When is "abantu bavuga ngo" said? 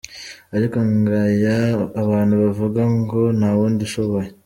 2.01-3.21